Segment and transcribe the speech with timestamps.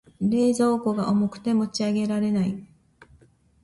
[0.19, 2.65] 冷蔵庫が重くて持ち上げられない。